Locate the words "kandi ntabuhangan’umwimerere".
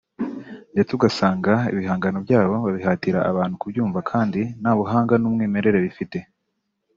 4.11-5.77